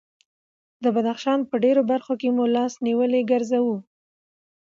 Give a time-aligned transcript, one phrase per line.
[0.83, 3.77] د بدخشان په ډېرو برخو کې مو لاس نیولي ګرځوي.